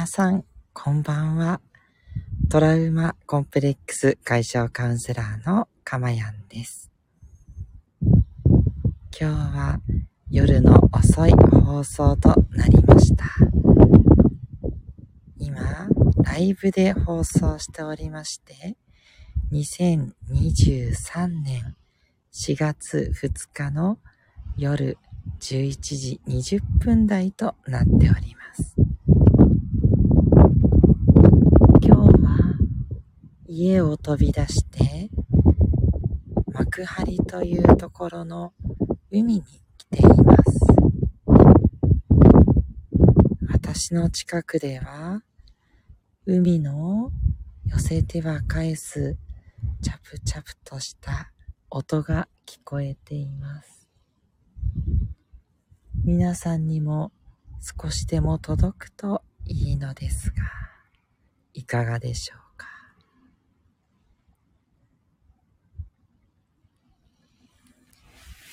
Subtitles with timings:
[0.00, 1.60] 皆さん、こんばんは。
[2.48, 6.90] トラウマコンプレックス解消カウンセラーのかまやんです。
[8.00, 8.14] 今
[9.12, 9.78] 日は
[10.30, 13.26] 夜の遅い放送となりました。
[15.36, 15.86] 今、
[16.24, 18.78] ライブで放送しておりまして、
[19.52, 21.76] 2023年
[22.32, 23.98] 4月2日の
[24.56, 24.96] 夜
[25.40, 28.74] 11時20分台となっております。
[31.82, 32.36] 今日は
[33.52, 35.10] 家を飛び出して
[36.52, 38.52] 幕張というところの
[39.10, 39.42] 海に
[39.76, 40.60] 来ています。
[43.48, 45.24] 私の近くでは
[46.26, 47.10] 海の
[47.66, 49.18] 寄せては返す
[49.82, 51.32] チャプチャプとした
[51.70, 53.88] 音が聞こえています。
[56.04, 57.10] 皆さんにも
[57.82, 60.36] 少しでも届くといいのですが、
[61.52, 62.50] いかがでしょうか。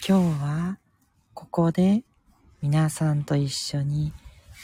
[0.09, 0.77] 今日は
[1.33, 2.05] ここで
[2.61, 4.13] 皆さんと一緒に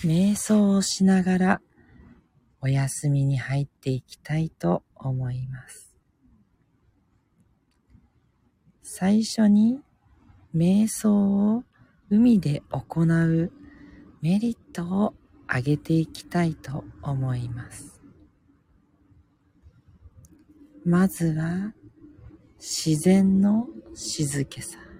[0.01, 1.61] 瞑想をしながら
[2.61, 5.97] お休みに入っていきたいと思います。
[8.83, 9.81] 最初に
[10.55, 11.65] 瞑想を
[12.09, 13.51] 海で行う
[14.21, 15.13] メリットを
[15.47, 18.01] 挙げていきたいと思います。
[20.85, 21.73] まずは
[22.61, 24.92] 自然の静けさ。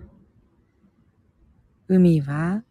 [1.88, 2.64] 海は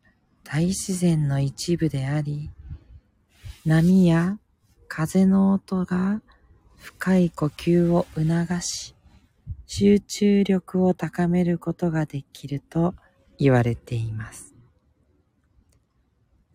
[0.43, 2.51] 大自然の一部であり、
[3.65, 4.39] 波や
[4.89, 6.23] 風の音が
[6.77, 8.95] 深い呼吸を促し、
[9.67, 12.95] 集中力を高めることができると
[13.39, 14.55] 言われています。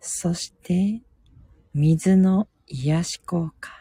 [0.00, 1.02] そして、
[1.74, 3.72] 水の癒し効果。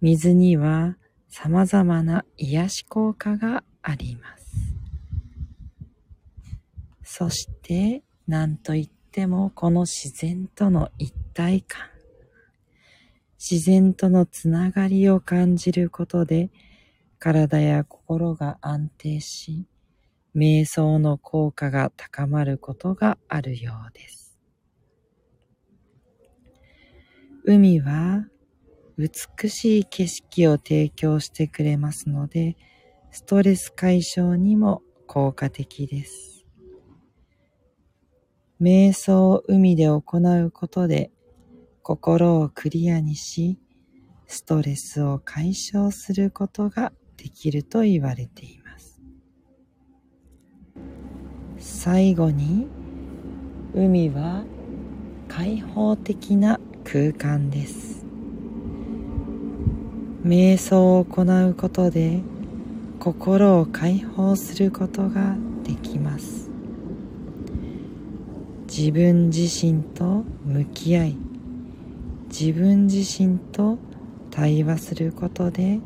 [0.00, 0.96] 水には
[1.28, 4.35] 様々な癒し効果があります。
[7.18, 11.88] そして、何と言ってもこの自然との一体感。
[13.38, 16.50] 自然とのつながりを感じることで、
[17.18, 19.64] 体や心が安定し、
[20.36, 24.36] 瞑想の効果が高まることがあるようです。
[27.44, 28.28] 海は
[28.98, 32.58] 美しい景色を提供してくれますので、
[33.10, 36.35] ストレス解消にも効果的です。
[38.60, 41.10] 瞑想を海で行うことで
[41.82, 43.58] 心をクリアにし、
[44.26, 49.00] ストレスを解消することができると言われています。
[51.58, 52.66] 最後に、
[53.74, 54.44] 海は
[55.28, 58.06] 開放的な空間です。
[60.24, 62.20] 瞑想を行うことで
[62.98, 66.45] 心を解放することができます。
[68.78, 71.16] 自分自身と向き合い、
[72.28, 73.78] 自分自身と
[74.30, 75.80] 対話することで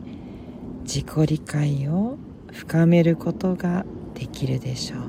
[0.83, 2.19] 自己理解を
[2.51, 5.01] 深めることができるでしょう。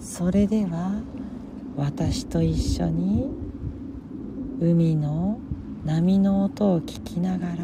[0.00, 1.02] それでは
[1.76, 3.28] 私と一緒に
[4.58, 5.38] 海の
[5.84, 7.56] 波の音を聞きながら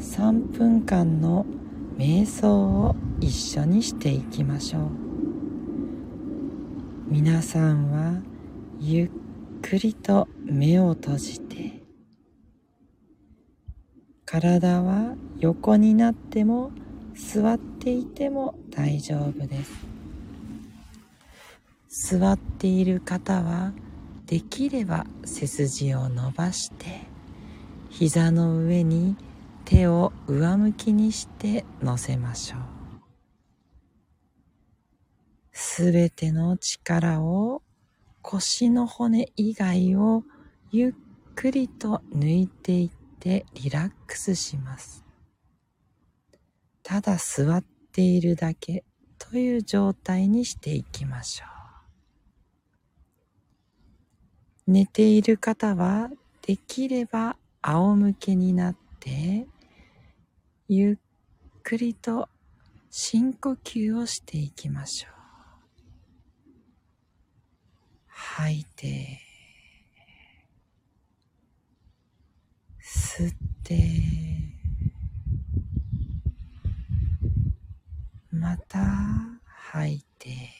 [0.00, 1.46] 3分間の
[1.98, 4.90] 瞑想を一緒にしていきましょう。
[7.08, 8.22] 皆さんは
[8.78, 9.10] ゆっ
[9.62, 11.82] くりと目を閉じて
[14.24, 16.70] 体は横になっても
[17.16, 19.64] 座っていても大丈夫で
[21.88, 22.10] す。
[22.10, 23.72] 座っている方は
[24.26, 27.00] できれば背筋を伸ばして
[27.90, 29.16] 膝の上に
[29.68, 32.60] 手を上向きにして乗せましょう
[35.52, 37.60] すべての力を
[38.22, 40.24] 腰の骨以外を
[40.70, 40.92] ゆっ
[41.34, 45.04] くりと抜いていってリラックスします。
[46.82, 47.62] ただ座っ
[47.92, 48.84] ているだけ
[49.18, 51.44] という状態にしていきましょ
[54.66, 54.70] う。
[54.72, 56.08] 寝ている方は
[56.40, 59.46] できれば仰向けになって
[60.70, 60.96] ゆっ
[61.62, 62.28] くりと
[62.90, 65.12] 深呼吸をしていきましょう。
[68.08, 69.18] 吐いて、
[72.82, 73.34] 吸っ
[73.64, 73.78] て、
[78.30, 78.78] また
[79.72, 80.50] 吐いて、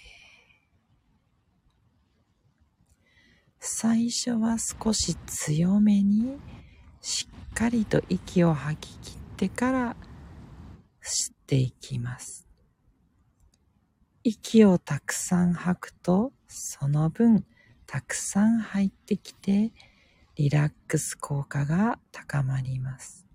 [3.61, 6.39] 最初は少し強めに
[7.03, 9.97] しっかりと息を吐き切ってから
[11.01, 12.49] 吸っていきます。
[14.25, 17.45] 息をたくさん吐くとその分
[17.87, 19.73] たくさん入ってきて
[20.35, 23.27] リラックス効果が高まります。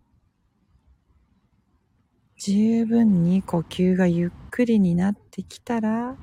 [2.38, 6.18] 十分に呼吸がゆっくりになってきたら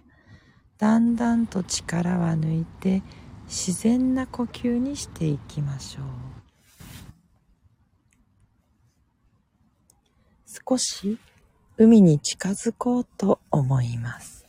[0.76, 3.02] だんだんと力は抜いて
[3.46, 6.39] 自然な呼吸にしていきましょう
[10.52, 11.16] 少し
[11.76, 14.44] 海に近づこうと思います。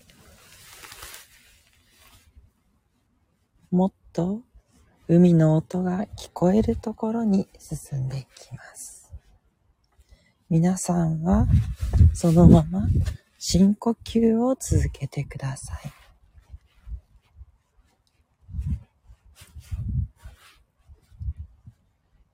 [3.70, 4.42] もっと
[5.08, 9.14] 海の音が聞こえるところに進んでいきます。
[10.50, 11.46] 皆さんは
[12.16, 12.88] そのまま
[13.38, 15.82] 深呼吸を続けてください。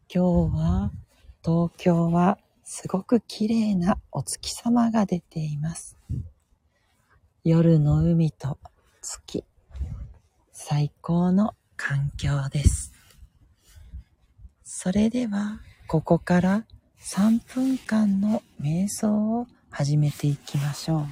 [0.09, 0.91] 今日は
[1.43, 2.37] 東京は
[2.69, 5.95] すごく綺麗なお月様が出ています。
[7.45, 8.59] 夜の海と
[9.01, 9.45] 月、
[10.51, 12.91] 最高の環境です。
[14.65, 16.65] それでは、ここから
[16.99, 21.07] 3分間の瞑想を始めていきましょう。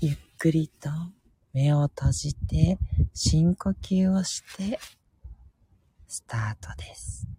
[0.00, 0.88] ゆっくりと
[1.52, 2.78] 目を閉じて
[3.12, 4.78] 深呼吸をして
[6.08, 7.37] スタートです。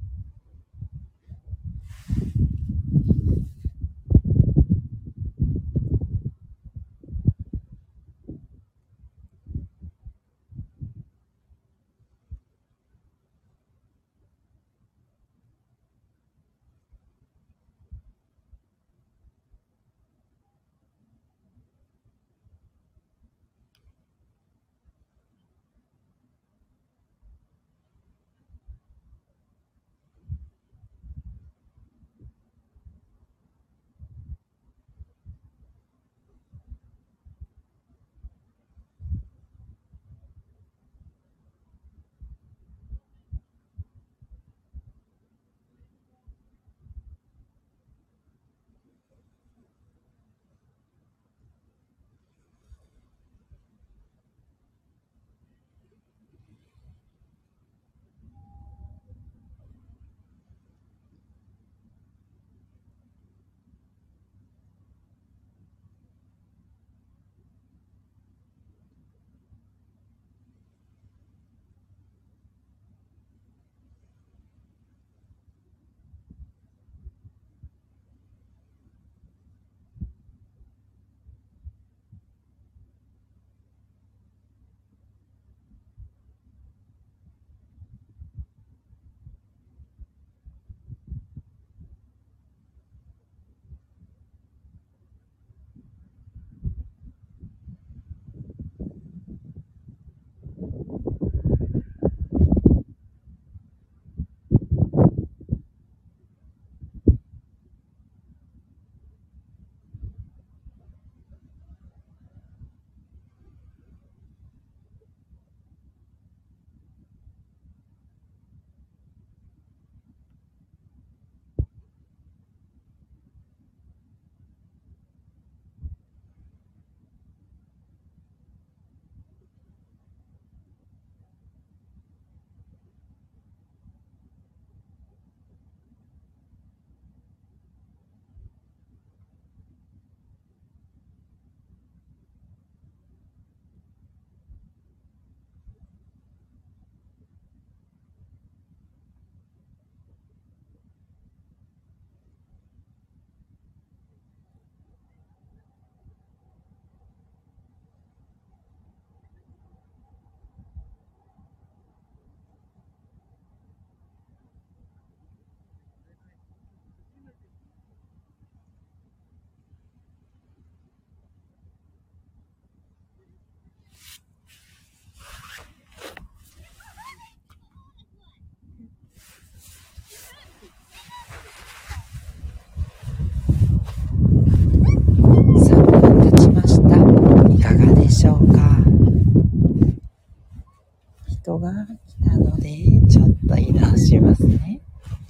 [191.60, 191.72] が
[192.08, 192.70] 来たので、
[193.08, 194.82] ちょっと移動しますね。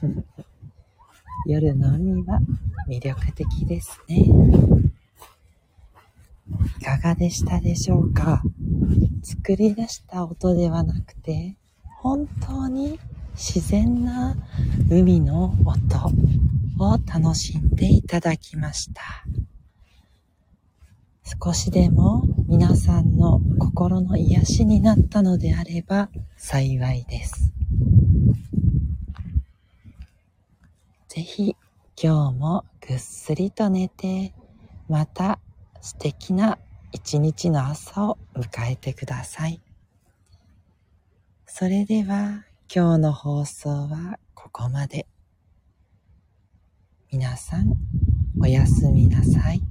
[1.45, 2.39] 夜の海は
[2.87, 4.17] 魅力的ですね。
[6.81, 8.41] いかかがでしたでしょうか？
[9.23, 11.55] 作り出した音ではなくて、
[12.01, 12.99] 本当に
[13.35, 14.35] 自然な
[14.89, 19.01] 海の音を楽しんでいただきました。
[21.41, 27.51] 少しでも皆さんの心の癒しになったのであれば幸いです。
[31.07, 31.55] ぜひ
[32.01, 34.33] 今日もぐっすりと寝て
[34.87, 35.39] また
[35.81, 36.57] 素敵な
[36.91, 39.61] 一日の朝を迎えてください。
[41.45, 42.43] それでは
[42.73, 45.05] 今日の放送はここまで。
[47.11, 47.73] 皆さん
[48.41, 49.61] おやすみなさい。